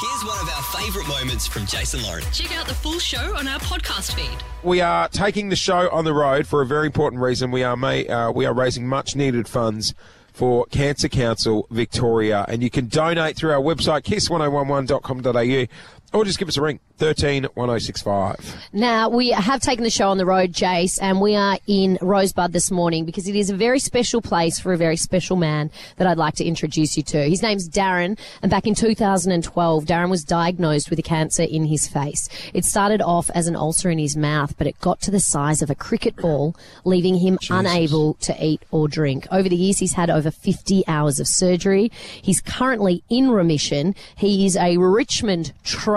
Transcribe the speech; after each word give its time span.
Here's 0.00 0.24
one 0.24 0.38
of 0.40 0.48
our 0.48 0.62
favourite 0.80 1.06
moments 1.06 1.46
from 1.46 1.66
Jason 1.66 2.02
Lauren. 2.02 2.24
Check 2.32 2.56
out 2.56 2.66
the 2.66 2.74
full 2.74 2.98
show 2.98 3.36
on 3.36 3.46
our 3.46 3.60
podcast 3.60 4.12
feed. 4.14 4.42
We 4.64 4.80
are 4.80 5.08
taking 5.08 5.50
the 5.50 5.56
show 5.56 5.88
on 5.90 6.04
the 6.04 6.12
road 6.12 6.48
for 6.48 6.60
a 6.62 6.66
very 6.66 6.86
important 6.86 7.22
reason. 7.22 7.52
We 7.52 7.62
are 7.62 7.76
ma- 7.76 7.88
uh, 7.88 8.32
we 8.34 8.44
are 8.44 8.52
raising 8.52 8.88
much 8.88 9.14
needed 9.14 9.46
funds 9.46 9.94
for 10.32 10.66
Cancer 10.66 11.08
Council 11.08 11.68
Victoria, 11.70 12.44
and 12.48 12.60
you 12.60 12.70
can 12.70 12.88
donate 12.88 13.36
through 13.36 13.52
our 13.52 13.60
website 13.60 14.02
kiis1011.com.au 14.02 15.66
or 16.14 16.24
just 16.24 16.38
give 16.38 16.48
us 16.48 16.56
a 16.56 16.62
ring 16.62 16.78
13 16.98 17.44
1065. 17.54 18.68
Now, 18.72 19.08
we 19.08 19.30
have 19.30 19.60
taken 19.60 19.82
the 19.82 19.90
show 19.90 20.08
on 20.08 20.16
the 20.16 20.24
road, 20.24 20.52
Jace, 20.52 20.98
and 21.02 21.20
we 21.20 21.34
are 21.34 21.58
in 21.66 21.98
Rosebud 22.00 22.52
this 22.52 22.70
morning 22.70 23.04
because 23.04 23.26
it 23.26 23.34
is 23.34 23.50
a 23.50 23.56
very 23.56 23.80
special 23.80 24.22
place 24.22 24.60
for 24.60 24.72
a 24.72 24.76
very 24.76 24.96
special 24.96 25.36
man 25.36 25.72
that 25.96 26.06
I'd 26.06 26.16
like 26.16 26.34
to 26.36 26.44
introduce 26.44 26.96
you 26.96 27.02
to. 27.02 27.28
His 27.28 27.42
name's 27.42 27.68
Darren, 27.68 28.16
and 28.42 28.50
back 28.50 28.66
in 28.66 28.76
2012, 28.76 29.84
Darren 29.84 30.08
was 30.08 30.22
diagnosed 30.22 30.88
with 30.88 31.00
a 31.00 31.02
cancer 31.02 31.42
in 31.42 31.64
his 31.64 31.88
face. 31.88 32.28
It 32.54 32.64
started 32.64 33.02
off 33.02 33.28
as 33.34 33.48
an 33.48 33.56
ulcer 33.56 33.90
in 33.90 33.98
his 33.98 34.16
mouth, 34.16 34.56
but 34.56 34.68
it 34.68 34.80
got 34.80 35.00
to 35.02 35.10
the 35.10 35.20
size 35.20 35.62
of 35.62 35.70
a 35.70 35.74
cricket 35.74 36.14
ball, 36.14 36.54
leaving 36.84 37.18
him 37.18 37.38
unable 37.50 38.14
to 38.14 38.36
eat 38.44 38.62
or 38.70 38.86
drink. 38.86 39.26
Over 39.32 39.48
the 39.48 39.56
years, 39.56 39.78
he's 39.78 39.94
had 39.94 40.10
over 40.10 40.30
50 40.30 40.86
hours 40.86 41.18
of 41.18 41.26
surgery. 41.26 41.90
He's 42.22 42.40
currently 42.40 43.02
in 43.08 43.30
remission. 43.30 43.96
He 44.16 44.46
is 44.46 44.56
a 44.56 44.76
Richmond 44.76 45.52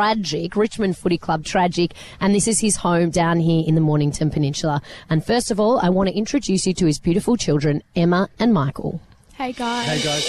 tragic, 0.08 0.56
Richmond 0.56 0.98
Footy 0.98 1.18
Club 1.18 1.44
tragic, 1.44 1.94
and 2.22 2.34
this 2.34 2.48
is 2.48 2.62
his 2.62 2.78
home 2.78 3.10
down 3.10 3.42
here 3.42 3.64
in 3.68 3.76
the 3.76 3.82
Mornington 3.82 4.30
Peninsula. 4.30 4.82
And 5.10 5.26
first 5.26 5.52
of 5.52 5.60
all, 5.60 5.80
I 5.80 5.90
want 5.90 6.08
to 6.08 6.16
introduce 6.16 6.66
you 6.66 6.74
to 6.76 6.86
his 6.86 6.98
beautiful 6.98 7.36
children, 7.36 7.84
Emma 7.94 8.30
and 8.40 8.54
Michael. 8.54 9.02
Hey 9.34 9.52
guys. 9.52 9.86
Hey 9.86 10.02
guys, 10.02 10.24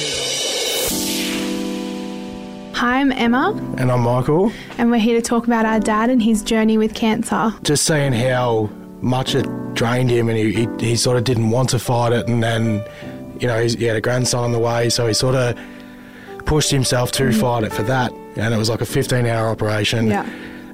Hi, 2.74 3.00
I'm 3.00 3.12
Emma, 3.12 3.52
and 3.76 3.92
I'm 3.92 4.00
Michael. 4.00 4.52
and 4.78 4.90
we're 4.90 4.98
here 4.98 5.20
to 5.20 5.22
talk 5.22 5.46
about 5.46 5.64
our 5.64 5.78
dad 5.78 6.10
and 6.10 6.20
his 6.20 6.42
journey 6.42 6.76
with 6.76 6.94
cancer. 6.94 7.52
Just 7.62 7.84
seeing 7.84 8.12
how 8.12 8.68
much 9.00 9.36
it 9.36 9.46
drained 9.74 10.10
him, 10.10 10.28
and 10.28 10.36
he, 10.36 10.52
he, 10.52 10.68
he 10.80 10.96
sort 10.96 11.16
of 11.16 11.22
didn't 11.22 11.50
want 11.50 11.68
to 11.70 11.78
fight 11.78 12.12
it, 12.12 12.26
and 12.26 12.42
then, 12.42 12.84
you 13.38 13.46
know, 13.46 13.62
he's, 13.62 13.74
he 13.74 13.84
had 13.84 13.96
a 13.96 14.00
grandson 14.00 14.42
on 14.42 14.50
the 14.50 14.58
way, 14.58 14.88
so 14.90 15.06
he 15.06 15.14
sort 15.14 15.36
of 15.36 15.56
pushed 16.48 16.70
himself 16.70 17.12
to 17.12 17.30
fight 17.30 17.62
it 17.62 17.72
for 17.72 17.82
that, 17.82 18.10
and 18.36 18.54
it 18.54 18.56
was 18.56 18.70
like 18.70 18.80
a 18.80 18.84
15-hour 18.84 19.48
operation. 19.48 20.08
Yeah. 20.08 20.28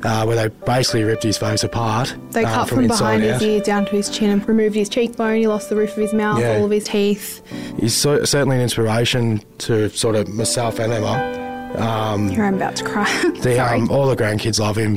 Uh, 0.06 0.22
where 0.26 0.36
they 0.36 0.54
basically 0.66 1.02
ripped 1.02 1.22
his 1.22 1.38
face 1.38 1.64
apart. 1.64 2.14
They 2.32 2.44
uh, 2.44 2.52
cut 2.52 2.68
from, 2.68 2.80
inside 2.80 3.20
behind 3.20 3.22
his 3.22 3.32
out. 3.36 3.42
ear 3.42 3.60
down 3.62 3.86
to 3.86 3.92
his 3.92 4.10
chin 4.10 4.28
and 4.28 4.46
removed 4.46 4.74
his 4.74 4.90
cheekbone. 4.90 5.36
He 5.38 5.46
lost 5.46 5.70
the 5.70 5.76
roof 5.76 5.92
of 5.92 5.96
his 5.96 6.12
mouth, 6.12 6.40
Yeah. 6.40 6.58
all 6.58 6.66
of 6.66 6.70
his 6.70 6.84
teeth. 6.84 7.40
He's 7.80 7.96
so, 7.96 8.22
certainly 8.22 8.56
an 8.56 8.62
inspiration 8.62 9.40
to 9.60 9.88
sort 9.88 10.14
of 10.16 10.28
myself 10.28 10.78
and 10.78 10.92
Emma. 10.92 11.72
Um, 11.78 12.28
Here 12.28 12.44
I'm 12.44 12.56
about 12.56 12.76
to 12.76 12.84
cry. 12.84 13.10
the, 13.40 13.58
um, 13.58 13.90
all 13.90 14.06
the 14.06 14.14
grandkids 14.14 14.60
love 14.60 14.76
him, 14.76 14.96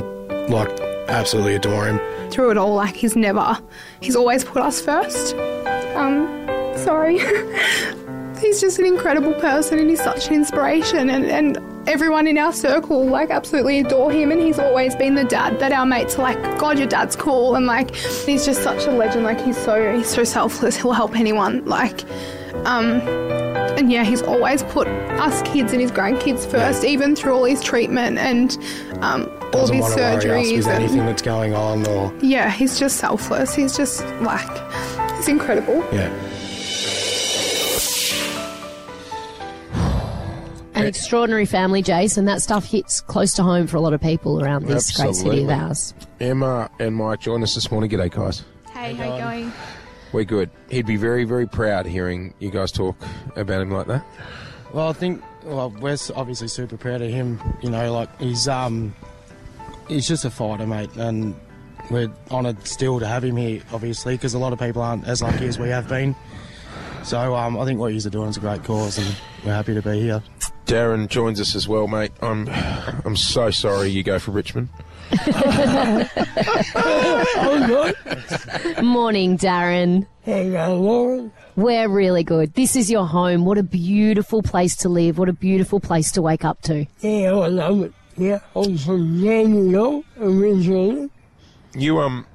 like 0.50 0.68
absolutely 1.08 1.54
adore 1.54 1.86
him. 1.86 1.98
Through 2.30 2.50
it 2.50 2.58
all, 2.58 2.74
like 2.74 2.94
he's 2.94 3.16
never, 3.16 3.58
he's 4.02 4.14
always 4.14 4.44
put 4.44 4.60
us 4.60 4.78
first. 4.82 5.34
Um, 5.96 6.26
sorry. 6.76 7.18
he's 8.40 8.60
just 8.60 8.78
an 8.78 8.86
incredible 8.86 9.34
person 9.34 9.78
and 9.78 9.90
he's 9.90 10.02
such 10.02 10.28
an 10.28 10.34
inspiration 10.34 11.10
and, 11.10 11.26
and 11.26 11.58
everyone 11.88 12.26
in 12.26 12.36
our 12.36 12.52
circle 12.52 13.06
like 13.06 13.30
absolutely 13.30 13.80
adore 13.80 14.10
him 14.12 14.30
and 14.30 14.40
he's 14.40 14.58
always 14.58 14.94
been 14.96 15.14
the 15.14 15.24
dad 15.24 15.58
that 15.58 15.72
our 15.72 15.86
mates 15.86 16.16
are 16.18 16.22
like 16.22 16.58
god 16.58 16.78
your 16.78 16.88
dad's 16.88 17.16
cool. 17.16 17.54
And 17.54 17.66
like 17.66 17.94
he's 17.94 18.44
just 18.44 18.62
such 18.62 18.86
a 18.86 18.90
legend. 18.90 19.24
Like 19.24 19.40
he's 19.40 19.56
so 19.56 19.96
he's 19.96 20.08
so 20.08 20.24
selfless. 20.24 20.76
He'll 20.76 20.92
help 20.92 21.16
anyone. 21.16 21.64
Like 21.64 22.04
um 22.66 23.00
and 23.78 23.92
yeah 23.92 24.02
he's 24.04 24.22
always 24.22 24.62
put 24.64 24.88
us 24.88 25.40
kids 25.42 25.72
and 25.72 25.80
his 25.80 25.92
grandkids 25.92 26.50
first 26.50 26.84
even 26.84 27.14
through 27.14 27.32
all 27.32 27.44
his 27.44 27.62
treatment 27.62 28.18
and 28.18 28.58
um 29.02 29.28
all 29.54 29.62
of 29.64 29.70
Doesn't 29.70 29.76
his 29.76 29.82
want 29.82 29.94
to 29.94 30.00
worry 30.00 30.16
us 30.16 30.24
surgeries 30.24 30.66
and 30.66 30.82
anything 30.82 31.06
that's 31.06 31.22
going 31.22 31.54
on, 31.54 31.86
or 31.86 32.12
yeah 32.20 32.50
he's 32.50 32.78
just 32.78 32.98
selfless. 32.98 33.54
He's 33.54 33.76
just 33.76 34.04
like 34.20 34.50
he's 35.16 35.28
incredible. 35.28 35.76
Yeah. 35.92 36.12
Extraordinary 40.88 41.46
family, 41.46 41.82
Jason. 41.82 42.24
that 42.26 42.42
stuff 42.42 42.64
hits 42.64 43.00
close 43.00 43.34
to 43.34 43.42
home 43.42 43.66
for 43.66 43.76
a 43.76 43.80
lot 43.80 43.92
of 43.92 44.00
people 44.00 44.42
around 44.42 44.66
this 44.66 44.96
great 44.96 45.14
city 45.14 45.44
of 45.44 45.50
ours. 45.50 45.94
Emma 46.20 46.70
and 46.78 46.96
Mike 46.96 47.20
join 47.20 47.42
us 47.42 47.54
this 47.54 47.70
morning. 47.70 47.90
G'day, 47.90 48.10
guys. 48.10 48.44
hey 48.72 48.94
how 48.94 49.14
you 49.14 49.20
going 49.22 49.52
We're 50.12 50.24
good. 50.24 50.50
He'd 50.70 50.86
be 50.86 50.96
very, 50.96 51.24
very 51.24 51.46
proud 51.46 51.86
hearing 51.86 52.34
you 52.38 52.50
guys 52.50 52.72
talk 52.72 52.96
about 53.36 53.60
him 53.60 53.70
like 53.70 53.86
that. 53.86 54.04
Well, 54.72 54.88
I 54.88 54.92
think 54.92 55.22
well, 55.44 55.70
we're 55.80 55.96
obviously 56.14 56.48
super 56.48 56.76
proud 56.76 57.00
of 57.00 57.10
him. 57.10 57.40
You 57.62 57.70
know, 57.70 57.92
like 57.92 58.20
he's 58.20 58.48
um, 58.48 58.94
he's 59.88 60.06
just 60.06 60.24
a 60.24 60.30
fighter, 60.30 60.66
mate, 60.66 60.90
and 60.96 61.34
we're 61.90 62.12
honoured 62.30 62.66
still 62.66 63.00
to 63.00 63.06
have 63.06 63.24
him 63.24 63.36
here, 63.36 63.62
obviously, 63.72 64.14
because 64.14 64.34
a 64.34 64.38
lot 64.38 64.52
of 64.52 64.58
people 64.58 64.82
aren't 64.82 65.06
as 65.06 65.22
lucky 65.22 65.46
as 65.46 65.58
we 65.58 65.68
have 65.70 65.88
been. 65.88 66.14
So 67.02 67.34
um, 67.34 67.58
I 67.58 67.64
think 67.64 67.80
what 67.80 67.92
you're 67.92 68.10
doing 68.10 68.28
is 68.28 68.36
a 68.36 68.40
great 68.40 68.64
cause, 68.64 68.98
and 68.98 69.16
we're 69.44 69.54
happy 69.54 69.74
to 69.74 69.82
be 69.82 70.00
here. 70.00 70.22
Darren 70.68 71.08
joins 71.08 71.40
us 71.40 71.54
as 71.54 71.66
well, 71.66 71.88
mate. 71.88 72.12
I'm, 72.20 72.46
I'm 73.06 73.16
so 73.16 73.50
sorry 73.50 73.88
you 73.88 74.02
go 74.02 74.18
for 74.18 74.32
Richmond. 74.32 74.68
oh, 76.74 77.94
Morning, 78.82 79.38
Darren. 79.38 80.06
Hello. 80.24 81.30
We're 81.56 81.88
really 81.88 82.22
good. 82.22 82.52
This 82.52 82.76
is 82.76 82.90
your 82.90 83.06
home. 83.06 83.46
What 83.46 83.56
a 83.56 83.62
beautiful 83.62 84.42
place 84.42 84.76
to 84.76 84.90
live. 84.90 85.16
What 85.16 85.30
a 85.30 85.32
beautiful 85.32 85.80
place 85.80 86.12
to 86.12 86.20
wake 86.20 86.44
up 86.44 86.60
to. 86.62 86.84
Yeah, 87.00 87.32
I 87.32 87.48
love 87.48 87.84
it. 87.84 87.94
Yeah, 88.18 88.40
I'm 88.54 88.76
from 88.76 89.22
Daniel 89.24 90.04
originally. 90.20 91.08
You 91.74 91.98
um, 92.00 92.26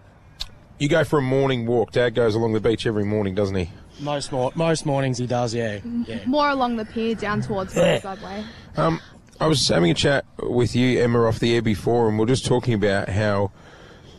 you 0.80 0.90
go 0.90 1.04
for 1.04 1.20
a 1.20 1.22
morning 1.22 1.68
walk. 1.68 1.92
Dad 1.92 2.16
goes 2.16 2.34
along 2.34 2.54
the 2.54 2.60
beach 2.60 2.88
every 2.88 3.06
morning, 3.06 3.36
doesn't 3.36 3.56
he? 3.56 3.70
Most 4.00 4.32
mor- 4.32 4.52
most 4.56 4.86
mornings 4.86 5.18
he 5.18 5.28
does, 5.28 5.54
yeah. 5.54 5.80
yeah. 6.08 6.20
more 6.26 6.50
along 6.50 6.78
the 6.78 6.86
pier 6.86 7.16
down 7.16 7.42
towards 7.42 7.74
the 7.74 8.00
subway 8.02 8.44
Um, 8.76 9.00
I 9.40 9.48
was 9.48 9.68
having 9.68 9.92
a 9.92 9.94
chat 9.94 10.26
with 10.42 10.76
you, 10.76 11.02
Emma, 11.02 11.24
off 11.26 11.40
the 11.40 11.54
air 11.56 11.62
before, 11.62 12.08
and 12.10 12.18
we 12.18 12.24
are 12.24 12.28
just 12.28 12.46
talking 12.46 12.74
about 12.74 13.10
how 13.10 13.52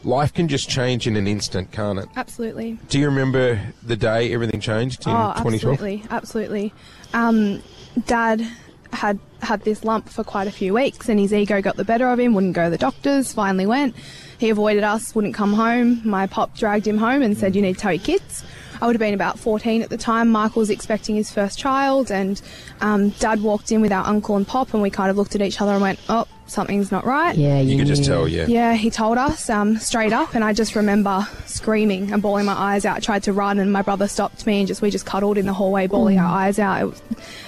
life 0.04 0.32
can 0.34 0.48
just 0.48 0.68
change 0.68 1.06
in 1.06 1.16
an 1.16 1.26
instant, 1.26 1.72
can't 1.72 1.98
it? 1.98 2.08
absolutely 2.16 2.78
Do 2.88 2.98
you 2.98 3.06
remember 3.06 3.60
the 3.82 3.96
day 3.96 4.32
everything 4.32 4.60
changed 4.60 5.06
in 5.06 5.12
Oh, 5.12 5.32
2012? 5.38 5.54
absolutely, 5.72 6.04
absolutely. 6.10 6.72
Um, 7.12 7.62
Dad 8.06 8.46
had 8.92 9.18
had 9.42 9.60
this 9.62 9.84
lump 9.84 10.08
for 10.08 10.22
quite 10.24 10.46
a 10.46 10.50
few 10.52 10.72
weeks, 10.74 11.08
and 11.08 11.18
his 11.18 11.32
ego 11.32 11.60
got 11.60 11.76
the 11.76 11.84
better 11.84 12.08
of 12.08 12.18
him. 12.20 12.32
Wouldn't 12.34 12.54
go 12.54 12.64
to 12.64 12.70
the 12.70 12.78
doctors. 12.78 13.32
Finally 13.32 13.66
went. 13.66 13.94
He 14.38 14.50
avoided 14.50 14.84
us. 14.84 15.14
Wouldn't 15.14 15.34
come 15.34 15.52
home. 15.52 16.00
My 16.04 16.26
pop 16.26 16.56
dragged 16.56 16.86
him 16.86 16.98
home 16.98 17.22
and 17.22 17.36
said, 17.36 17.54
"You 17.56 17.62
need 17.62 17.74
to 17.74 17.80
tell 17.80 17.92
your 17.92 18.02
kids." 18.04 18.44
I 18.80 18.86
would 18.86 18.94
have 18.96 19.00
been 19.00 19.14
about 19.14 19.38
14 19.38 19.82
at 19.82 19.90
the 19.90 19.96
time. 19.96 20.30
Michael 20.30 20.60
was 20.60 20.70
expecting 20.70 21.16
his 21.16 21.30
first 21.30 21.58
child, 21.58 22.10
and 22.10 22.40
um, 22.80 23.10
Dad 23.10 23.42
walked 23.42 23.72
in 23.72 23.80
with 23.80 23.92
our 23.92 24.04
uncle 24.06 24.36
and 24.36 24.46
pop, 24.46 24.72
and 24.74 24.82
we 24.82 24.90
kind 24.90 25.10
of 25.10 25.16
looked 25.16 25.34
at 25.34 25.42
each 25.42 25.60
other 25.60 25.72
and 25.72 25.80
went, 25.82 25.98
"Oh, 26.08 26.26
something's 26.46 26.90
not 26.92 27.04
right." 27.04 27.36
Yeah, 27.36 27.60
You 27.60 27.78
could 27.78 27.86
just 27.86 28.02
knew. 28.02 28.08
tell, 28.08 28.28
yeah. 28.28 28.46
Yeah, 28.46 28.74
he 28.74 28.90
told 28.90 29.18
us 29.18 29.48
um, 29.48 29.76
straight 29.78 30.12
up, 30.12 30.34
and 30.34 30.42
I 30.44 30.52
just 30.52 30.74
remember 30.76 31.26
screaming 31.46 32.12
and 32.12 32.20
bawling 32.22 32.46
my 32.46 32.54
eyes 32.54 32.84
out. 32.84 32.96
I 32.96 33.00
tried 33.00 33.22
to 33.24 33.32
run, 33.32 33.58
and 33.58 33.72
my 33.72 33.82
brother 33.82 34.08
stopped 34.08 34.46
me, 34.46 34.58
and 34.60 34.68
just 34.68 34.82
we 34.82 34.90
just 34.90 35.06
cuddled 35.06 35.38
in 35.38 35.46
the 35.46 35.52
hallway, 35.54 35.86
bawling 35.86 36.18
our 36.18 36.26
eyes 36.26 36.58
out. 36.58 36.80
It 36.82 36.84
was, 36.86 37.02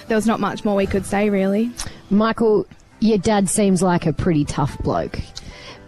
there 0.07 0.15
was 0.17 0.25
not 0.27 0.39
much 0.39 0.63
more 0.65 0.75
we 0.75 0.85
could 0.87 1.05
say, 1.05 1.29
really. 1.29 1.71
Michael, 2.09 2.65
your 2.99 3.17
dad 3.17 3.49
seems 3.49 3.81
like 3.83 4.05
a 4.05 4.13
pretty 4.13 4.45
tough 4.45 4.77
bloke. 4.79 5.19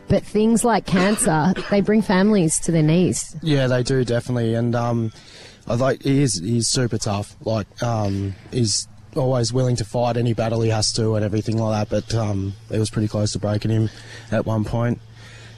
But 0.09 0.23
things 0.23 0.65
like 0.65 0.85
cancer, 0.85 1.53
they 1.69 1.81
bring 1.81 2.01
families 2.01 2.59
to 2.61 2.71
their 2.71 2.83
knees. 2.83 3.35
Yeah, 3.41 3.67
they 3.67 3.83
do 3.83 4.03
definitely, 4.03 4.55
and 4.55 4.75
um, 4.75 5.11
I 5.67 5.75
like 5.75 6.01
he 6.03 6.21
is 6.23 6.39
he's 6.39 6.67
super 6.67 6.97
tough. 6.97 7.35
Like 7.45 7.67
um, 7.83 8.33
he's 8.51 8.87
always 9.15 9.53
willing 9.53 9.75
to 9.77 9.85
fight 9.85 10.17
any 10.17 10.33
battle 10.33 10.61
he 10.61 10.69
has 10.69 10.91
to 10.93 11.15
and 11.15 11.23
everything 11.23 11.57
like 11.57 11.89
that. 11.89 11.89
But 11.89 12.15
um, 12.15 12.53
it 12.69 12.79
was 12.79 12.89
pretty 12.89 13.07
close 13.07 13.31
to 13.33 13.39
breaking 13.39 13.71
him 13.71 13.89
at 14.31 14.45
one 14.45 14.65
point. 14.65 14.99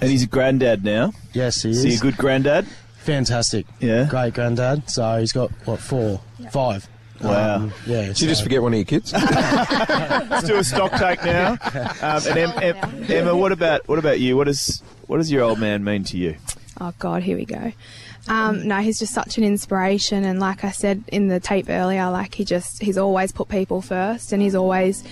And 0.01 0.09
he's 0.09 0.23
a 0.23 0.27
granddad 0.27 0.83
now. 0.83 1.13
Yes, 1.33 1.61
he 1.61 1.69
Is 1.69 1.85
Is 1.85 1.93
he 1.93 1.95
a 1.95 1.99
good 1.99 2.17
granddad? 2.17 2.67
Fantastic. 2.97 3.65
Yeah. 3.79 4.05
Great 4.09 4.33
granddad. 4.33 4.89
So 4.89 5.19
he's 5.19 5.31
got 5.31 5.51
what 5.65 5.79
four, 5.79 6.21
five. 6.51 6.87
Wow. 7.23 7.55
Um, 7.55 7.73
yeah. 7.85 8.07
Did 8.07 8.21
you 8.21 8.27
just 8.27 8.43
forget 8.43 8.61
one 8.61 8.73
of 8.73 8.77
your 8.77 8.85
kids? 8.85 9.13
Let's 10.31 10.47
do 10.47 10.57
a 10.57 10.63
stock 10.63 10.91
take 10.93 11.23
now. 11.23 11.57
Um, 12.01 12.27
and 12.27 12.37
em, 12.37 12.49
em, 12.61 13.11
Emma, 13.11 13.35
what 13.35 13.51
about 13.51 13.87
what 13.87 13.99
about 13.99 14.19
you? 14.19 14.37
What 14.37 14.45
does 14.45 14.81
what 15.07 15.17
does 15.17 15.31
your 15.31 15.43
old 15.43 15.59
man 15.59 15.83
mean 15.83 16.03
to 16.05 16.17
you? 16.17 16.35
Oh 16.79 16.93
God, 16.99 17.23
here 17.23 17.37
we 17.37 17.45
go. 17.45 17.73
Um, 18.27 18.67
no, 18.67 18.77
he's 18.77 18.99
just 18.99 19.13
such 19.13 19.37
an 19.37 19.43
inspiration, 19.43 20.23
and 20.23 20.39
like 20.39 20.63
I 20.63 20.71
said 20.71 21.03
in 21.07 21.27
the 21.27 21.39
tape 21.39 21.69
earlier, 21.69 22.09
like 22.09 22.35
he 22.35 22.45
just 22.45 22.81
he's 22.81 22.97
always 22.97 23.31
put 23.31 23.49
people 23.49 23.81
first, 23.81 24.31
and 24.31 24.41
he's 24.41 24.55
always 24.55 25.03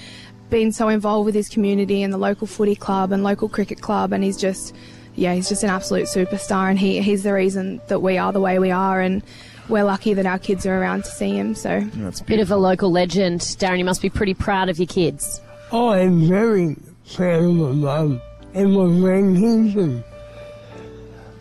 been 0.49 0.71
so 0.71 0.87
involved 0.87 1.25
with 1.25 1.35
his 1.35 1.49
community 1.49 2.01
and 2.01 2.11
the 2.11 2.17
local 2.17 2.47
footy 2.47 2.75
club 2.75 3.11
and 3.11 3.23
local 3.23 3.49
cricket 3.49 3.81
club, 3.81 4.13
and 4.13 4.23
he's 4.23 4.37
just 4.37 4.75
yeah, 5.15 5.33
he's 5.33 5.49
just 5.49 5.63
an 5.63 5.69
absolute 5.69 6.05
superstar, 6.05 6.69
and 6.69 6.79
he 6.79 7.01
he's 7.01 7.23
the 7.23 7.33
reason 7.33 7.81
that 7.87 8.01
we 8.01 8.17
are 8.17 8.31
the 8.31 8.39
way 8.39 8.59
we 8.59 8.71
are, 8.71 9.01
and 9.01 9.23
we're 9.69 9.83
lucky 9.83 10.13
that 10.15 10.25
our 10.25 10.39
kids 10.39 10.65
are 10.65 10.79
around 10.81 11.03
to 11.05 11.09
see 11.11 11.29
him. 11.37 11.55
So 11.55 11.81
that's 11.95 12.21
Bit 12.21 12.39
of 12.39 12.51
a 12.51 12.57
local 12.57 12.91
legend. 12.91 13.41
Darren, 13.41 13.77
you 13.77 13.85
must 13.85 14.01
be 14.01 14.09
pretty 14.09 14.33
proud 14.33 14.69
of 14.69 14.77
your 14.79 14.87
kids. 14.87 15.41
Oh, 15.71 15.89
I 15.89 15.99
am 15.99 16.27
very 16.27 16.75
family, 17.05 17.53
my 17.53 17.71
mum, 17.73 18.21
and 18.53 18.73
my 18.73 18.79
grandkids 18.81 19.75
and 19.75 20.03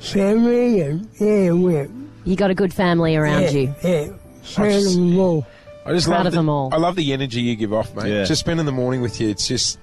family, 0.00 0.80
and 0.80 1.08
yeah, 1.19 1.52
we're 1.52 1.88
You 2.25 2.36
got 2.36 2.50
a 2.50 2.54
good 2.54 2.72
family 2.75 3.16
around 3.16 3.42
yeah, 3.42 3.50
you. 3.50 3.75
yeah, 3.82 4.08
proud 4.54 4.72
of 4.72 4.84
them 4.92 5.19
all. 5.19 5.46
I 5.86 5.92
just 5.92 6.06
Proud 6.06 6.19
love 6.19 6.26
of 6.26 6.32
the, 6.32 6.38
them 6.38 6.48
all. 6.50 6.69
I 6.72 6.76
love 6.76 6.96
the 6.96 7.12
energy 7.14 7.40
you 7.40 7.56
give 7.56 7.72
off, 7.72 7.94
mate. 7.94 8.12
Yeah. 8.12 8.25
Just 8.25 8.40
spending 8.40 8.66
the 8.66 8.72
morning 8.72 9.00
with 9.00 9.20
you, 9.20 9.30
it's 9.30 9.48
just 9.48 9.78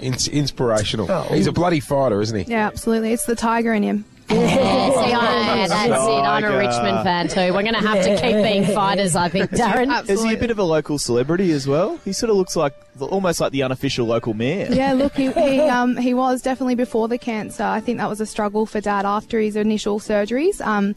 ins- 0.00 0.28
inspirational. 0.28 1.10
Oh. 1.10 1.24
He's 1.24 1.46
a 1.46 1.52
bloody 1.52 1.80
fighter, 1.80 2.22
isn't 2.22 2.46
he? 2.46 2.50
Yeah, 2.50 2.66
absolutely. 2.66 3.12
It's 3.12 3.26
the 3.26 3.36
tiger 3.36 3.74
in 3.74 3.82
him. 3.82 4.04
Yeah, 4.40 4.90
see, 4.90 5.12
I, 5.12 5.66
that's 5.66 6.06
it. 6.06 6.10
I'm 6.10 6.44
a 6.44 6.56
Richmond 6.56 7.02
fan 7.02 7.26
too. 7.28 7.52
We're 7.52 7.62
going 7.62 7.74
to 7.74 7.80
have 7.80 8.04
to 8.04 8.10
keep 8.16 8.36
being 8.36 8.64
fighters, 8.74 9.16
I 9.16 9.28
think, 9.28 9.50
Darren. 9.50 10.08
Is 10.08 10.22
he 10.22 10.34
a 10.34 10.36
bit 10.36 10.50
of 10.50 10.58
a 10.58 10.62
local 10.62 10.98
celebrity 10.98 11.50
as 11.50 11.66
well? 11.66 11.96
He 12.04 12.12
sort 12.12 12.30
of 12.30 12.36
looks 12.36 12.54
like 12.54 12.74
almost 13.00 13.40
like 13.40 13.50
the 13.50 13.62
unofficial 13.64 14.06
local 14.06 14.34
mayor. 14.34 14.68
Yeah, 14.70 14.92
look, 14.92 15.14
he, 15.14 15.32
he 15.32 15.60
um 15.68 15.96
he 15.96 16.14
was 16.14 16.42
definitely 16.42 16.76
before 16.76 17.08
the 17.08 17.18
cancer. 17.18 17.64
I 17.64 17.80
think 17.80 17.98
that 17.98 18.08
was 18.08 18.20
a 18.20 18.26
struggle 18.26 18.66
for 18.66 18.80
Dad 18.80 19.04
after 19.04 19.40
his 19.40 19.56
initial 19.56 19.98
surgeries. 19.98 20.64
Um, 20.64 20.94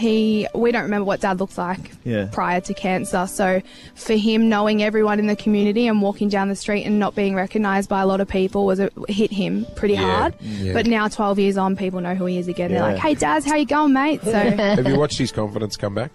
he 0.00 0.48
we 0.54 0.72
don't 0.72 0.82
remember 0.82 1.04
what 1.04 1.20
Dad 1.20 1.38
looked 1.38 1.56
like 1.58 1.92
Yeah. 2.04 2.28
prior 2.32 2.60
to 2.62 2.74
cancer. 2.74 3.26
So 3.26 3.62
for 3.94 4.14
him, 4.14 4.48
knowing 4.48 4.82
everyone 4.82 5.18
in 5.18 5.26
the 5.26 5.36
community 5.36 5.86
and 5.86 6.00
walking 6.02 6.28
down 6.28 6.48
the 6.48 6.56
street 6.56 6.84
and 6.84 6.98
not 6.98 7.14
being 7.14 7.34
recognised 7.34 7.88
by 7.88 8.00
a 8.00 8.06
lot 8.06 8.20
of 8.20 8.28
people 8.28 8.66
was 8.66 8.80
a, 8.80 8.90
hit 9.08 9.30
him 9.30 9.66
pretty 9.76 9.94
Yeah, 9.94 10.00
hard. 10.20 10.34
yeah. 10.40 10.72
But 10.72 10.86
now, 10.86 11.06
12 11.08 11.38
years 11.38 11.56
on, 11.56 11.76
people 11.76 12.00
know 12.00 12.14
who 12.14 12.24
he 12.26 12.38
is 12.38 12.48
again. 12.48 12.72
They're 12.72 12.80
like, 12.82 12.96
"Hey, 12.98 13.14
Daz, 13.14 13.44
how 13.44 13.56
you 13.56 13.66
going, 13.66 13.92
mate?" 13.92 14.22
So 14.24 14.32
Have 14.32 14.88
you 14.88 14.98
watched 14.98 15.18
his 15.18 15.30
confidence 15.32 15.76
come 15.76 15.94
back? 15.94 16.10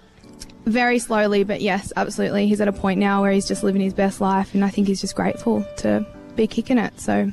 very 0.65 0.97
slowly, 0.97 1.43
but 1.43 1.61
yes, 1.61 1.93
absolutely. 1.95 2.47
He's 2.47 2.59
at 2.59 2.67
a 2.67 2.73
point 2.73 2.99
now 2.99 3.21
where 3.21 3.31
he's 3.31 3.47
just 3.47 3.63
living 3.63 3.81
his 3.81 3.93
best 3.93 4.19
life, 4.19 4.55
and 4.55 4.65
I 4.65 4.69
think 4.69 4.87
he's 4.87 4.99
just 4.99 5.15
grateful 5.15 5.63
to 5.77 6.03
be 6.35 6.47
kicking 6.47 6.79
it. 6.79 6.99
So. 6.99 7.31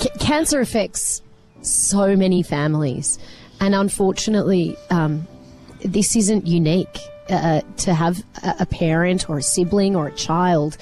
C- 0.00 0.08
cancer 0.20 0.60
affects 0.60 1.20
so 1.62 2.14
many 2.16 2.42
families, 2.44 3.18
and 3.60 3.74
unfortunately, 3.74 4.76
um, 4.90 5.26
this 5.84 6.16
isn't 6.16 6.46
unique. 6.46 6.98
Uh, 7.30 7.62
to 7.78 7.94
have 7.94 8.22
a, 8.42 8.54
a 8.60 8.66
parent 8.66 9.30
or 9.30 9.38
a 9.38 9.42
sibling 9.42 9.96
or 9.96 10.08
a 10.08 10.12
child 10.12 10.76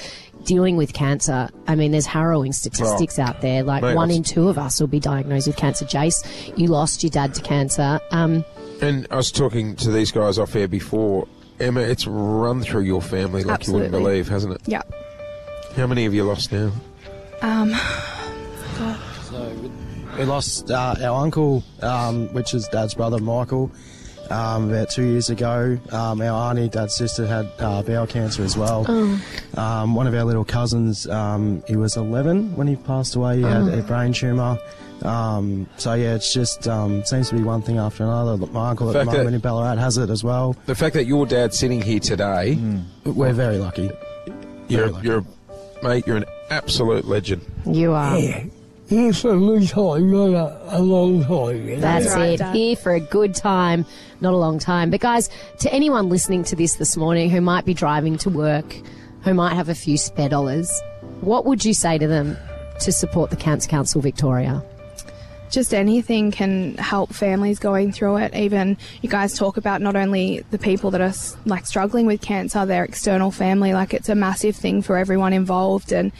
dealing 0.44 0.76
with 0.76 0.92
cancer, 0.92 1.48
I 1.68 1.76
mean, 1.76 1.92
there's 1.92 2.04
harrowing 2.06 2.52
statistics 2.52 3.16
out 3.20 3.40
there. 3.42 3.62
Like 3.62 3.82
Mate, 3.82 3.94
one 3.94 4.08
I've- 4.10 4.16
in 4.16 4.22
two 4.24 4.48
of 4.48 4.58
us 4.58 4.80
will 4.80 4.88
be 4.88 4.98
diagnosed 4.98 5.46
with 5.46 5.56
cancer. 5.56 5.84
Jace, 5.84 6.26
you 6.58 6.66
lost 6.66 7.04
your 7.04 7.10
dad 7.10 7.32
to 7.34 7.42
cancer. 7.42 8.00
Um, 8.10 8.44
And 8.80 9.06
I 9.12 9.16
was 9.16 9.30
talking 9.30 9.76
to 9.76 9.92
these 9.92 10.10
guys 10.10 10.36
off 10.40 10.56
air 10.56 10.66
before. 10.66 11.28
Emma, 11.60 11.78
it's 11.80 12.08
run 12.08 12.60
through 12.62 12.82
your 12.82 13.00
family 13.00 13.44
like 13.44 13.68
you 13.68 13.74
wouldn't 13.74 13.92
believe, 13.92 14.28
hasn't 14.28 14.54
it? 14.54 14.62
Yeah. 14.66 14.82
How 15.76 15.86
many 15.86 16.02
have 16.02 16.12
you 16.14 16.24
lost 16.24 16.50
now? 16.50 16.72
Um, 17.40 17.72
So 19.30 19.52
we 20.18 20.24
lost 20.24 20.70
uh, 20.70 20.96
our 21.02 21.22
uncle, 21.22 21.62
um, 21.80 22.26
which 22.34 22.52
is 22.52 22.66
Dad's 22.68 22.94
brother, 22.94 23.18
Michael, 23.18 23.70
um, 24.32 24.70
about 24.70 24.90
two 24.90 25.04
years 25.04 25.30
ago. 25.30 25.78
Um, 25.92 26.20
our 26.20 26.50
auntie, 26.50 26.68
Dad's 26.68 26.96
sister, 26.96 27.26
had 27.26 27.50
uh, 27.58 27.82
bowel 27.82 28.06
cancer 28.06 28.42
as 28.42 28.56
well. 28.56 28.86
Um, 29.56 29.94
one 29.94 30.06
of 30.06 30.14
our 30.14 30.24
little 30.24 30.44
cousins, 30.44 31.06
um, 31.08 31.62
he 31.68 31.76
was 31.76 31.96
11 31.96 32.56
when 32.56 32.66
he 32.66 32.76
passed 32.76 33.14
away. 33.14 33.36
He 33.38 33.42
had 33.42 33.68
a 33.68 33.82
brain 33.82 34.12
tumour. 34.12 34.58
Um, 35.02 35.66
so 35.78 35.94
yeah, 35.94 36.14
it's 36.14 36.32
just 36.32 36.68
um, 36.68 37.04
seems 37.04 37.28
to 37.30 37.34
be 37.34 37.42
one 37.42 37.60
thing 37.60 37.76
after 37.78 38.04
another. 38.04 38.36
My 38.46 38.70
uncle 38.70 38.88
at 38.88 38.92
the 38.92 38.98
Fact 39.00 39.10
that- 39.10 39.16
moment 39.18 39.34
in 39.34 39.40
Ballarat 39.40 39.76
has 39.76 39.98
it 39.98 40.10
as 40.10 40.22
well. 40.22 40.56
The 40.66 40.74
fact 40.76 40.94
that 40.94 41.06
your 41.06 41.26
dad's 41.26 41.58
sitting 41.58 41.82
here 41.82 41.98
today, 41.98 42.56
We're 43.04 43.32
very 43.32 43.58
lucky. 43.58 43.90
you're, 44.68 44.90
lucky. 44.90 45.06
you're, 45.08 45.24
mate, 45.82 46.06
you're 46.06 46.18
an 46.18 46.24
absolute 46.50 47.04
legend. 47.04 47.42
you 47.66 47.92
are. 47.92 48.16
Yeah, 48.18 48.44
here 48.92 49.12
for 49.12 49.34
a 49.34 49.38
good 49.38 49.68
time, 49.68 50.10
not 50.10 50.28
a, 50.28 50.78
a 50.78 50.80
long 50.80 51.24
time. 51.24 51.68
You 51.68 51.76
know? 51.76 51.80
That's 51.80 52.04
That's 52.06 52.16
right, 52.16 52.30
it. 52.30 52.36
Dad. 52.38 52.54
Here 52.54 52.76
for 52.76 52.94
a 52.94 53.00
good 53.00 53.34
time, 53.34 53.86
not 54.20 54.34
a 54.34 54.36
long 54.36 54.58
time. 54.58 54.90
But 54.90 55.00
guys, 55.00 55.30
to 55.60 55.72
anyone 55.72 56.08
listening 56.08 56.44
to 56.44 56.56
this 56.56 56.76
this 56.76 56.96
morning 56.96 57.30
who 57.30 57.40
might 57.40 57.64
be 57.64 57.74
driving 57.74 58.18
to 58.18 58.30
work, 58.30 58.76
who 59.22 59.34
might 59.34 59.54
have 59.54 59.68
a 59.68 59.74
few 59.74 59.96
spare 59.96 60.28
dollars, 60.28 60.70
what 61.20 61.46
would 61.46 61.64
you 61.64 61.74
say 61.74 61.98
to 61.98 62.06
them 62.06 62.36
to 62.80 62.92
support 62.92 63.30
the 63.30 63.36
Cancer 63.36 63.68
Council 63.68 64.00
Victoria? 64.00 64.62
just 65.52 65.74
anything 65.74 66.30
can 66.30 66.74
help 66.76 67.12
families 67.12 67.58
going 67.58 67.92
through 67.92 68.16
it. 68.16 68.34
Even 68.34 68.78
you 69.02 69.08
guys 69.08 69.36
talk 69.36 69.58
about 69.58 69.82
not 69.82 69.94
only 69.94 70.40
the 70.50 70.58
people 70.58 70.90
that 70.90 71.00
are 71.02 71.12
like 71.44 71.66
struggling 71.66 72.06
with 72.06 72.22
cancer, 72.22 72.64
their 72.64 72.84
external 72.84 73.30
family. 73.30 73.74
Like 73.74 73.92
it's 73.92 74.08
a 74.08 74.14
massive 74.14 74.56
thing 74.56 74.80
for 74.80 74.96
everyone 74.96 75.34
involved. 75.34 75.92
And 75.92 76.10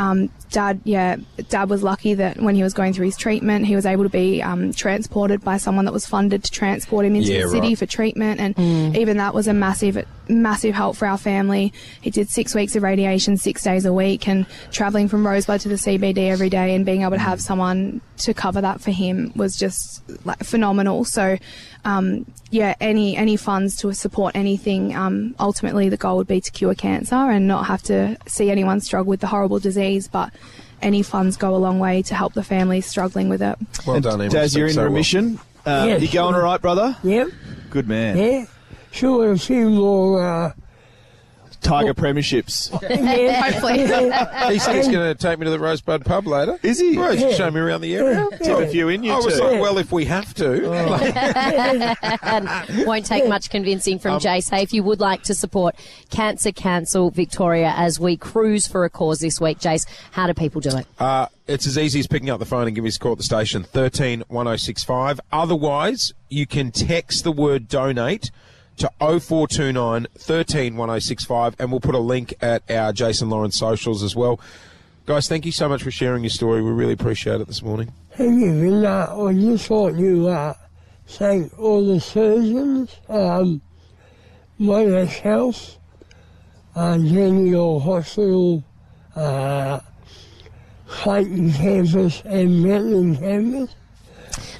um, 0.00 0.30
Dad, 0.50 0.80
yeah, 0.84 1.16
Dad 1.50 1.68
was 1.68 1.82
lucky 1.82 2.14
that 2.14 2.40
when 2.40 2.54
he 2.54 2.62
was 2.62 2.72
going 2.72 2.92
through 2.94 3.04
his 3.06 3.16
treatment, 3.16 3.66
he 3.66 3.76
was 3.76 3.84
able 3.84 4.02
to 4.02 4.08
be 4.08 4.42
um, 4.42 4.72
transported 4.72 5.42
by 5.44 5.58
someone 5.58 5.84
that 5.84 5.92
was 5.92 6.06
funded 6.06 6.42
to 6.44 6.50
transport 6.50 7.04
him 7.04 7.14
into 7.14 7.30
Yeah, 7.32 7.42
the 7.42 7.48
city 7.50 7.68
right. 7.68 7.78
for 7.78 7.86
treatment. 7.86 8.40
And 8.40 8.96
even 8.96 9.18
that 9.18 9.34
was 9.34 9.46
a 9.46 9.52
massive, 9.52 10.02
massive 10.30 10.74
help 10.74 10.96
for 10.96 11.06
our 11.06 11.18
family. 11.18 11.72
He 12.00 12.10
did 12.10 12.28
six 12.30 12.54
weeks 12.54 12.76
of 12.76 12.82
radiation, 12.82 13.36
six 13.36 13.62
days 13.62 13.84
a 13.84 13.92
week, 13.92 14.28
and 14.28 14.46
traveling 14.70 15.08
from 15.08 15.26
Rosebud 15.26 15.60
to 15.62 15.68
the 15.68 15.74
CBD 15.74 16.30
every 16.30 16.48
day 16.48 16.74
and 16.74 16.86
being 16.86 17.02
able 17.02 17.12
to 17.12 17.18
have 17.18 17.40
someone 17.40 18.00
to 18.18 18.32
cover 18.34 18.60
that 18.60 18.80
for 18.80 18.90
him 18.90 19.32
was 19.36 19.56
just 19.56 20.02
like 20.26 20.38
phenomenal. 20.44 21.04
So, 21.04 21.36
um, 21.84 22.26
yeah, 22.50 22.74
any 22.80 23.16
any 23.16 23.36
funds 23.36 23.76
to 23.78 23.92
support 23.94 24.34
anything. 24.36 24.94
Um, 24.96 25.34
ultimately, 25.40 25.88
the 25.88 25.96
goal 25.96 26.16
would 26.18 26.26
be 26.28 26.40
to 26.40 26.50
cure 26.50 26.74
cancer 26.74 27.14
and 27.14 27.46
not 27.48 27.66
have 27.66 27.82
to 27.84 28.16
see 28.26 28.50
anyone 28.50 28.80
struggle 28.80 29.08
with 29.10 29.20
the 29.20 29.26
horrible 29.28 29.58
disease, 29.58 30.08
but. 30.08 30.32
Any 30.82 31.02
funds 31.02 31.36
go 31.36 31.54
a 31.54 31.58
long 31.58 31.78
way 31.78 32.00
to 32.00 32.14
help 32.14 32.32
the 32.32 32.42
families 32.42 32.86
struggling 32.86 33.28
with 33.28 33.42
it. 33.42 33.58
Well 33.86 34.00
done, 34.00 34.18
Emma. 34.22 34.30
Daz, 34.30 34.56
you're 34.56 34.66
in 34.66 34.72
So 34.72 34.80
well. 34.80 34.86
remission. 34.90 35.38
Uh, 35.66 35.84
Yes. 35.88 36.00
You 36.00 36.08
going 36.10 36.34
all 36.34 36.40
right, 36.40 36.58
brother? 36.58 36.96
Yep, 37.04 37.28
Good 37.68 37.86
man. 37.86 38.16
yeah. 38.16 38.46
Sure, 38.90 39.32
a 39.32 39.38
few 39.38 39.70
more, 39.70 40.22
uh, 40.22 40.52
Tiger 41.60 41.94
premierships. 41.94 42.70
yeah. 42.90 43.50
Hopefully. 43.50 43.80
He 44.50 44.58
said 44.58 44.76
he's 44.76 44.88
going 44.88 45.14
to 45.14 45.14
take 45.14 45.38
me 45.38 45.44
to 45.44 45.50
the 45.50 45.58
Rosebud 45.58 46.04
pub 46.04 46.26
later. 46.26 46.58
Is 46.62 46.80
he? 46.80 46.96
Well, 46.96 47.14
he's 47.14 47.36
show 47.36 47.50
me 47.50 47.60
around 47.60 47.82
the 47.82 47.94
area. 47.94 48.26
Tip 48.42 48.58
a 48.58 48.66
few 48.66 48.88
in 48.88 49.02
you 49.02 49.12
I 49.12 49.16
was 49.16 49.36
too. 49.36 49.44
like, 49.44 49.60
well, 49.60 49.78
if 49.78 49.92
we 49.92 50.04
have 50.06 50.34
to. 50.34 50.70
and 52.22 52.86
won't 52.86 53.06
take 53.06 53.28
much 53.28 53.50
convincing 53.50 53.98
from 53.98 54.18
Jace. 54.18 54.50
Hey, 54.50 54.62
if 54.62 54.72
you 54.72 54.82
would 54.82 55.00
like 55.00 55.22
to 55.24 55.34
support 55.34 55.76
Cancer 56.10 56.50
Council 56.50 57.10
Victoria 57.10 57.72
as 57.76 58.00
we 58.00 58.16
cruise 58.16 58.66
for 58.66 58.84
a 58.84 58.90
cause 58.90 59.20
this 59.20 59.40
week, 59.40 59.58
Jace, 59.58 59.86
how 60.10 60.26
do 60.26 60.34
people 60.34 60.60
do 60.60 60.76
it? 60.76 60.86
Uh, 60.98 61.26
it's 61.46 61.66
as 61.66 61.78
easy 61.78 62.00
as 62.00 62.06
picking 62.06 62.30
up 62.30 62.38
the 62.38 62.46
phone 62.46 62.66
and 62.66 62.74
giving 62.74 62.88
us 62.88 62.96
a 62.96 62.98
call 62.98 63.12
at 63.12 63.18
the 63.18 63.24
station, 63.24 63.62
13 63.62 64.24
1065. 64.28 65.20
Otherwise, 65.30 66.12
you 66.28 66.46
can 66.46 66.72
text 66.72 67.22
the 67.24 67.32
word 67.32 67.68
donate 67.68 68.30
to 68.80 68.90
0429 68.98 70.06
13 70.16 70.76
1065 70.76 71.56
and 71.58 71.70
we'll 71.70 71.80
put 71.80 71.94
a 71.94 71.98
link 71.98 72.32
at 72.40 72.68
our 72.70 72.92
Jason 72.92 73.28
Lauren's 73.28 73.58
socials 73.58 74.02
as 74.02 74.16
well. 74.16 74.40
Guys, 75.04 75.28
thank 75.28 75.44
you 75.44 75.52
so 75.52 75.68
much 75.68 75.82
for 75.82 75.90
sharing 75.90 76.22
your 76.22 76.30
story. 76.30 76.62
We 76.62 76.70
really 76.70 76.94
appreciate 76.94 77.40
it 77.42 77.46
this 77.46 77.62
morning. 77.62 77.92
Thank 78.16 78.40
you. 78.40 78.50
And 78.50 78.86
I 78.86 79.32
just 79.34 79.68
want 79.68 79.98
to 79.98 80.28
uh, 80.28 80.54
thank 81.06 81.58
all 81.58 81.86
the 81.86 82.00
surgeons, 82.00 82.96
um, 83.08 83.60
Monash 84.58 85.18
Health, 85.18 85.76
uh, 86.74 86.96
General 86.98 87.80
Hospital, 87.80 88.64
uh, 89.14 89.80
Clayton 90.86 91.52
campus 91.52 92.22
and 92.24 92.62
Bentleigh 92.62 93.16
campus. 93.16 93.74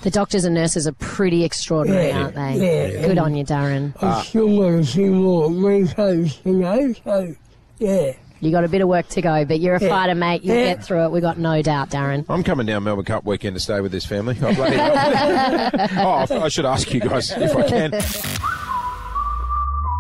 The 0.03 0.11
doctors 0.11 0.45
and 0.47 0.55
nurses 0.55 0.87
are 0.87 0.93
pretty 0.93 1.45
extraordinary, 1.45 2.09
Yeah, 2.09 2.23
aren't 2.23 2.35
they? 2.35 2.95
yeah. 2.97 3.07
Good 3.07 3.19
on 3.19 3.35
you, 3.35 3.45
Darren. 3.45 3.93
I've 4.03 4.25
still 4.27 4.59
got 4.59 4.79
a 4.81 4.85
few 4.85 5.11
more 5.13 5.49
recoats 5.51 6.43
to 6.43 6.61
go, 6.61 6.93
so 7.05 7.35
yeah. 7.79 8.13
You 8.43 8.51
got 8.51 8.65
a 8.65 8.69
bit 8.69 8.81
of 8.81 8.89
work 8.89 9.07
to 9.09 9.21
go, 9.21 9.45
but 9.45 9.61
you're 9.61 9.75
a 9.75 9.83
Yeah. 9.83 9.89
fighter, 9.91 10.15
mate. 10.15 10.43
You'll 10.43 10.57
Yeah. 10.57 10.75
get 10.75 10.83
through 10.85 11.05
it. 11.05 11.11
We 11.11 11.21
got 11.21 11.39
no 11.39 11.61
doubt, 11.61 11.91
Darren. 11.91 12.25
I'm 12.31 12.43
coming 12.43 12.65
down 12.65 12.83
Melbourne 12.85 13.05
Cup 13.05 13.27
weekend 13.27 13.55
to 13.57 13.61
stay 13.61 13.83
with 13.83 13.93
this 13.93 14.07
family. 14.07 14.39
Oh, 14.43 14.55
bloody 14.55 14.77
hell. 14.77 16.27
oh, 16.31 16.41
I 16.45 16.49
should 16.49 16.65
ask 16.65 16.91
you 16.95 17.01
guys 17.01 17.31
if 17.37 17.55
I 17.55 17.69
can. 17.69 17.91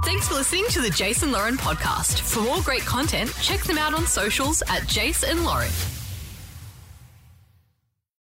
Thanks 0.05 0.29
for 0.29 0.35
listening 0.35 0.65
to 0.71 0.81
the 0.81 0.89
Jason 0.89 1.31
Lauren 1.31 1.59
podcast. 1.59 2.21
For 2.21 2.41
more 2.41 2.63
great 2.63 2.87
content, 2.87 3.31
check 3.43 3.61
them 3.65 3.77
out 3.77 3.93
on 3.93 4.07
socials 4.07 4.63
at 4.71 4.87
Jason 4.87 5.45
Lauren. 5.45 5.69